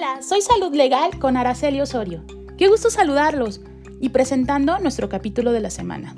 [0.00, 2.24] Hola, soy Salud Legal con Araceli Osorio.
[2.56, 3.60] Qué gusto saludarlos
[4.00, 6.14] y presentando nuestro capítulo de la semana.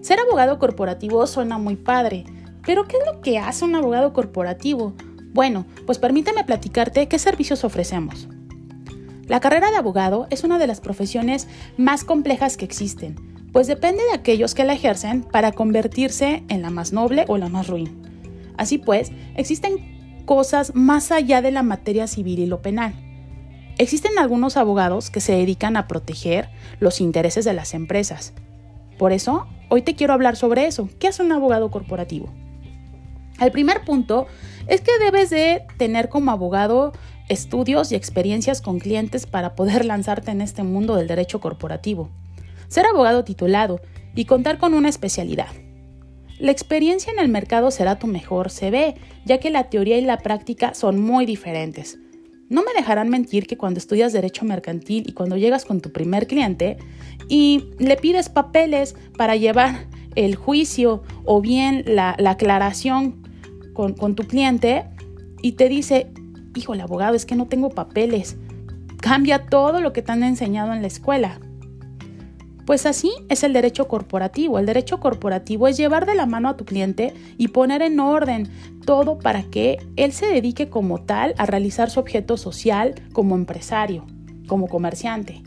[0.00, 2.24] Ser abogado corporativo suena muy padre,
[2.64, 4.94] pero ¿qué es lo que hace un abogado corporativo?
[5.34, 8.28] Bueno, pues permíteme platicarte qué servicios ofrecemos.
[9.26, 13.16] La carrera de abogado es una de las profesiones más complejas que existen,
[13.52, 17.50] pues depende de aquellos que la ejercen para convertirse en la más noble o la
[17.50, 18.54] más ruin.
[18.56, 19.95] Así pues, existen
[20.26, 22.94] cosas más allá de la materia civil y lo penal.
[23.78, 28.34] Existen algunos abogados que se dedican a proteger los intereses de las empresas.
[28.98, 30.88] Por eso, hoy te quiero hablar sobre eso.
[30.98, 32.28] ¿Qué hace un abogado corporativo?
[33.40, 34.26] El primer punto
[34.66, 36.92] es que debes de tener como abogado
[37.28, 42.10] estudios y experiencias con clientes para poder lanzarte en este mundo del derecho corporativo.
[42.68, 43.80] Ser abogado titulado
[44.14, 45.48] y contar con una especialidad.
[46.38, 50.18] La experiencia en el mercado será tu mejor CV, ya que la teoría y la
[50.18, 51.98] práctica son muy diferentes.
[52.50, 56.26] No me dejarán mentir que cuando estudias derecho mercantil y cuando llegas con tu primer
[56.26, 56.76] cliente
[57.28, 63.22] y le pides papeles para llevar el juicio o bien la, aclaración
[63.72, 64.84] con, con tu cliente
[65.42, 66.08] y te dice,
[66.54, 68.36] hijo, el abogado, es que no tengo papeles.
[69.00, 71.40] Cambia todo lo que te han enseñado en la escuela.
[72.66, 74.58] Pues así es el derecho corporativo.
[74.58, 78.50] El derecho corporativo es llevar de la mano a tu cliente y poner en orden
[78.84, 84.04] todo para que él se dedique como tal a realizar su objeto social como empresario,
[84.48, 85.42] como comerciante.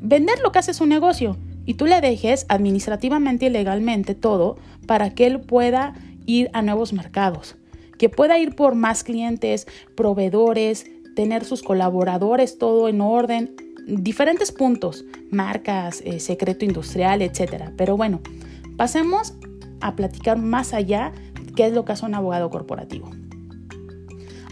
[0.00, 4.56] Vender lo que hace su negocio y tú le dejes administrativamente y legalmente todo
[4.88, 5.94] para que él pueda
[6.26, 7.56] ir a nuevos mercados,
[7.96, 13.54] que pueda ir por más clientes, proveedores, tener sus colaboradores todo en orden,
[13.88, 17.70] diferentes puntos, marcas, eh, secreto industrial, etc.
[17.76, 18.20] Pero bueno,
[18.76, 19.34] pasemos
[19.80, 21.12] a platicar más allá
[21.56, 23.10] qué es lo que hace un abogado corporativo.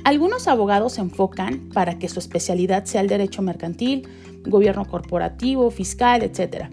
[0.05, 4.09] Algunos abogados se enfocan para que su especialidad sea el derecho mercantil,
[4.45, 6.67] gobierno corporativo, fiscal, etc.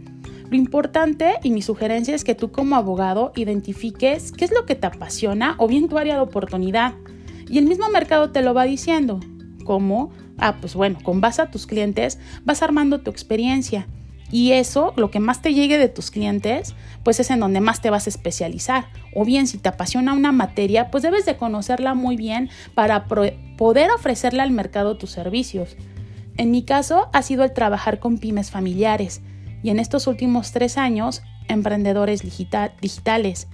[0.50, 4.76] Lo importante y mi sugerencia es que tú como abogado identifiques qué es lo que
[4.76, 6.94] te apasiona o bien tu área de oportunidad.
[7.50, 9.20] Y el mismo mercado te lo va diciendo,
[9.64, 13.88] como Ah, pues bueno, con base a tus clientes vas armando tu experiencia.
[14.32, 17.82] Y eso, lo que más te llegue de tus clientes, pues es en donde más
[17.82, 18.88] te vas a especializar.
[19.14, 23.92] O bien, si te apasiona una materia, pues debes de conocerla muy bien para poder
[23.92, 25.78] ofrecerle al mercado tus servicios.
[26.36, 29.22] En mi caso, ha sido el trabajar con pymes familiares
[29.62, 33.48] y en estos últimos tres años, emprendedores digitales.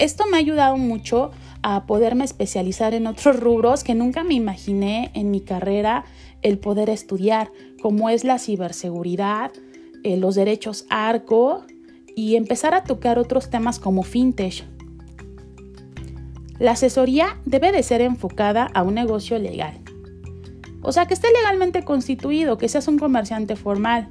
[0.00, 1.30] Esto me ha ayudado mucho
[1.62, 6.06] a poderme especializar en otros rubros que nunca me imaginé en mi carrera
[6.40, 7.52] el poder estudiar,
[7.82, 9.52] como es la ciberseguridad,
[10.02, 11.66] eh, los derechos ARCO
[12.16, 14.64] y empezar a tocar otros temas como fintech.
[16.58, 19.80] La asesoría debe de ser enfocada a un negocio legal.
[20.80, 24.08] O sea, que esté legalmente constituido, que seas un comerciante formal.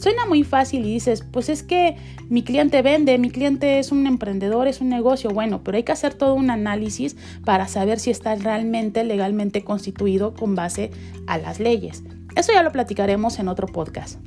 [0.00, 1.94] Suena muy fácil y dices, pues es que
[2.30, 5.92] mi cliente vende, mi cliente es un emprendedor, es un negocio, bueno, pero hay que
[5.92, 10.90] hacer todo un análisis para saber si está realmente legalmente constituido con base
[11.26, 12.02] a las leyes.
[12.34, 14.18] Eso ya lo platicaremos en otro podcast.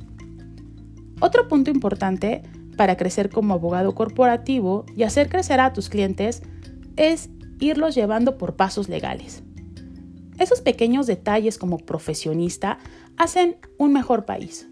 [1.18, 2.42] Otro punto importante
[2.76, 6.44] para crecer como abogado corporativo y hacer crecer a tus clientes
[6.94, 9.42] es irlos llevando por pasos legales.
[10.38, 12.78] Esos pequeños detalles como profesionista
[13.16, 14.68] hacen un mejor país.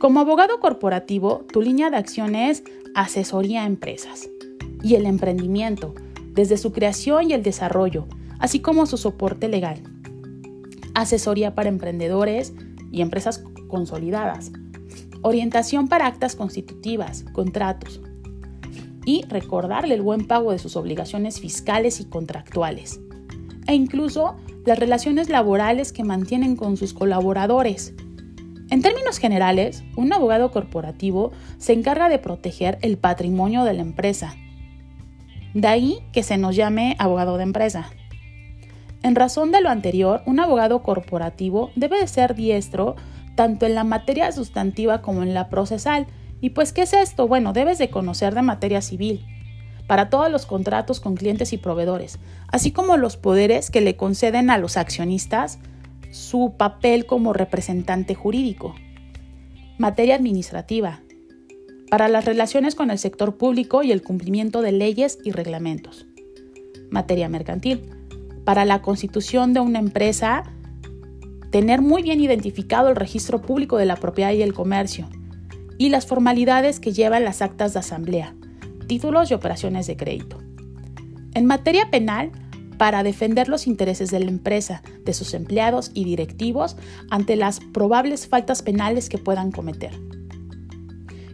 [0.00, 4.30] Como abogado corporativo, tu línea de acción es asesoría a empresas
[4.82, 5.94] y el emprendimiento,
[6.32, 8.06] desde su creación y el desarrollo,
[8.38, 9.82] así como su soporte legal.
[10.94, 12.54] Asesoría para emprendedores
[12.90, 14.52] y empresas consolidadas.
[15.20, 18.00] Orientación para actas constitutivas, contratos.
[19.04, 23.00] Y recordarle el buen pago de sus obligaciones fiscales y contractuales.
[23.66, 27.92] E incluso las relaciones laborales que mantienen con sus colaboradores
[28.80, 34.36] en términos generales, un abogado corporativo se encarga de proteger el patrimonio de la empresa.
[35.52, 37.90] De ahí que se nos llame abogado de empresa.
[39.02, 42.96] En razón de lo anterior, un abogado corporativo debe de ser diestro
[43.34, 46.06] tanto en la materia sustantiva como en la procesal.
[46.40, 47.28] ¿Y pues qué es esto?
[47.28, 49.26] Bueno, debes de conocer de materia civil
[49.88, 52.18] para todos los contratos con clientes y proveedores,
[52.48, 55.58] así como los poderes que le conceden a los accionistas
[56.10, 58.74] su papel como representante jurídico.
[59.78, 61.00] Materia administrativa.
[61.90, 66.06] Para las relaciones con el sector público y el cumplimiento de leyes y reglamentos.
[66.90, 67.88] Materia mercantil.
[68.44, 70.42] Para la constitución de una empresa,
[71.50, 75.08] tener muy bien identificado el registro público de la propiedad y el comercio.
[75.78, 78.34] Y las formalidades que llevan las actas de asamblea,
[78.86, 80.38] títulos y operaciones de crédito.
[81.34, 82.32] En materia penal,
[82.80, 86.78] para defender los intereses de la empresa, de sus empleados y directivos
[87.10, 89.92] ante las probables faltas penales que puedan cometer.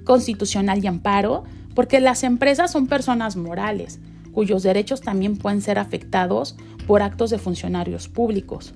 [0.02, 1.44] Constitucional y amparo,
[1.76, 4.00] porque las empresas son personas morales,
[4.32, 8.74] cuyos derechos también pueden ser afectados por actos de funcionarios públicos.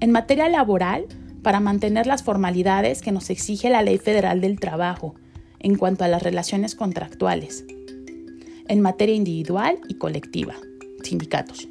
[0.00, 1.06] En materia laboral,
[1.44, 5.14] para mantener las formalidades que nos exige la Ley Federal del Trabajo
[5.60, 7.64] en cuanto a las relaciones contractuales.
[8.66, 10.56] En materia individual y colectiva,
[11.04, 11.68] sindicatos.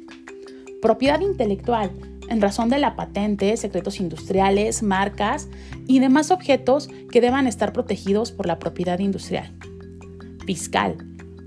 [0.82, 1.90] Propiedad intelectual,
[2.28, 5.48] en razón de la patente, secretos industriales, marcas
[5.86, 9.54] y demás objetos que deban estar protegidos por la propiedad industrial.
[10.46, 10.96] Fiscal,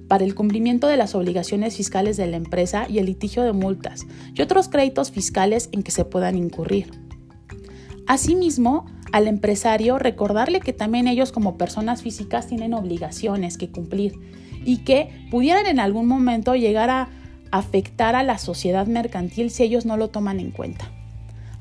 [0.07, 4.05] para el cumplimiento de las obligaciones fiscales de la empresa y el litigio de multas
[4.33, 6.91] y otros créditos fiscales en que se puedan incurrir.
[8.07, 14.13] Asimismo, al empresario recordarle que también ellos como personas físicas tienen obligaciones que cumplir
[14.65, 17.09] y que pudieran en algún momento llegar a
[17.51, 20.91] afectar a la sociedad mercantil si ellos no lo toman en cuenta.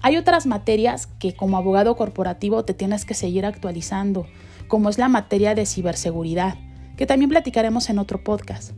[0.00, 4.26] Hay otras materias que como abogado corporativo te tienes que seguir actualizando,
[4.68, 6.56] como es la materia de ciberseguridad,
[6.96, 8.72] que también platicaremos en otro podcast.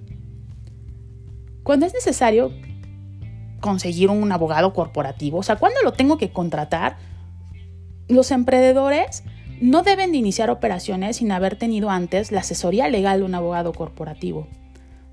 [1.63, 2.53] Cuando es necesario
[3.61, 6.97] conseguir un abogado corporativo, o sea, cuando lo tengo que contratar,
[8.09, 9.23] los emprendedores
[9.61, 13.73] no deben de iniciar operaciones sin haber tenido antes la asesoría legal de un abogado
[13.73, 14.47] corporativo.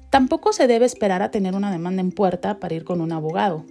[0.09, 3.65] Tampoco se debe esperar a tener una demanda en puerta para ir con un abogado.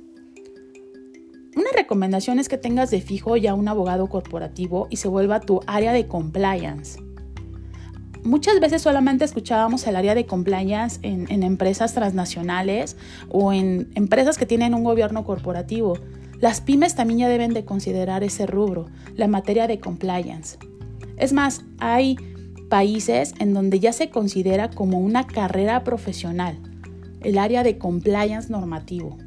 [1.57, 5.61] Una recomendación es que tengas de fijo ya un abogado corporativo y se vuelva tu
[5.67, 7.01] área de compliance.
[8.23, 12.97] Muchas veces solamente escuchábamos el área de compliance en, empresas transnacionales
[13.31, 15.95] o en empresas que tienen un gobierno corporativo.
[16.41, 20.59] Las pymes también ya deben de considerar ese rubro, la materia de compliance.
[21.17, 22.19] Es más, hay
[22.69, 26.59] países en donde ya se considera como una carrera profesional,
[27.21, 29.19] el área de compliance normativo.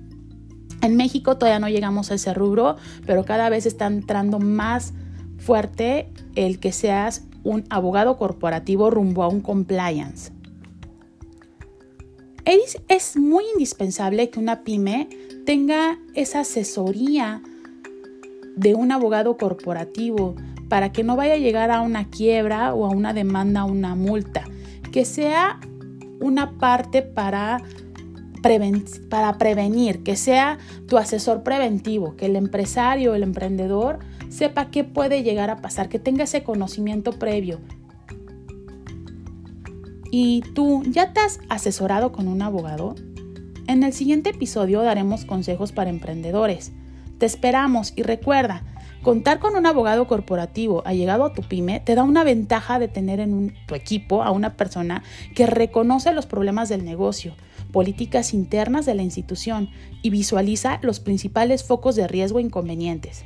[0.81, 4.93] En México todavía no llegamos a ese rubro, pero cada vez está entrando más
[5.37, 10.31] fuerte el que seas un abogado corporativo rumbo a un compliance.
[12.87, 15.07] Es, muy indispensable que una pyme
[15.45, 17.43] tenga esa asesoría
[18.55, 20.35] de un abogado corporativo
[20.69, 23.95] para que no vaya a llegar a una quiebra o a una demanda, o una
[23.95, 24.45] multa,
[24.91, 25.59] que sea
[26.21, 27.61] una parte para,
[29.09, 33.99] para prevenir, que sea tu asesor preventivo, que el empresario, el emprendedor
[34.29, 37.59] sepa qué puede llegar a pasar, que tenga ese conocimiento previo.
[40.11, 42.95] ¿Y tú ya te has asesorado con un abogado?
[43.67, 46.71] En el siguiente episodio daremos consejos para emprendedores.
[47.19, 48.63] Te esperamos y recuerda,
[49.01, 53.21] Contar con un abogado corporativo allegado a tu pyme te da una ventaja de tener
[53.21, 55.03] en tu equipo a una persona
[55.35, 57.33] que reconoce los problemas del negocio,
[57.71, 59.69] políticas internas de la institución
[60.01, 63.23] y visualiza los principales focos de riesgo e inconvenientes.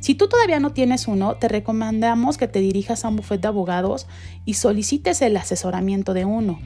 [0.00, 3.48] Si tú todavía no tienes uno, te recomendamos que te dirijas a un bufete de
[3.48, 4.08] abogados
[4.44, 6.58] y solicites el asesoramiento de uno.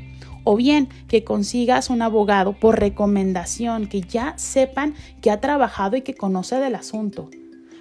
[0.44, 6.00] O bien que consigas un abogado por recomendación, que ya sepan que ha trabajado y
[6.00, 7.28] que conoce del asunto.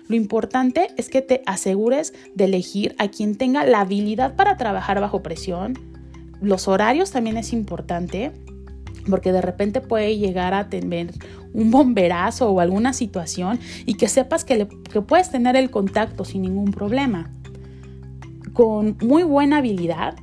[0.08, 5.02] Lo importante es que te asegures de elegir a quien tenga la habilidad para trabajar
[5.02, 5.74] bajo presión.
[6.42, 8.32] Los horarios también es importante
[9.10, 11.14] porque de repente puede llegar a tener
[11.54, 16.44] un bomberazo o alguna situación y que sepas que, que puedes tener el contacto sin
[16.44, 17.32] ningún problema.
[18.54, 20.16] Con muy buena habilidad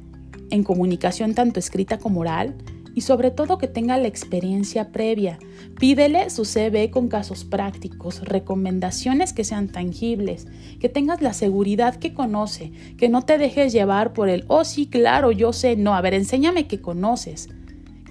[0.51, 2.55] en comunicación tanto escrita como oral,
[2.95, 5.39] y sobre todo que tenga la experiencia previa.
[5.79, 10.47] Pídele su CV con casos prácticos, recomendaciones que sean tangibles,
[10.81, 14.87] que tengas la seguridad que conoce, que no te dejes llevar por el, oh sí,
[14.87, 17.49] claro, yo sé, no, a ver, enséñame que conoces.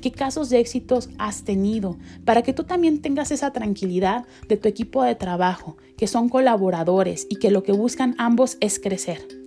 [0.01, 1.97] ¿Qué casos de éxitos has tenido?
[2.25, 7.25] Para que tú también tengas esa tranquilidad de tu equipo de trabajo, que son colaboradores
[7.29, 9.42] y que lo que buscan ambos es crecer.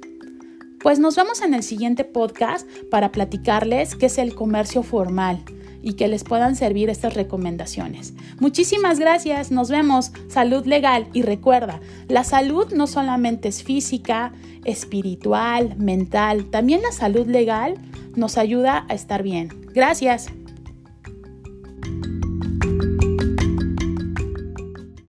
[0.86, 5.42] Pues nos vemos en el siguiente podcast para platicarles qué es el comercio formal
[5.82, 8.14] y que les puedan servir estas recomendaciones.
[8.38, 10.12] Muchísimas gracias, nos vemos.
[10.28, 14.32] Salud legal y recuerda, la salud no solamente es física,
[14.64, 17.74] espiritual, mental, también la salud legal
[18.14, 19.48] nos ayuda a estar bien.
[19.74, 20.28] Gracias.